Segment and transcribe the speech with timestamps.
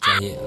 [0.00, 0.38] 专业。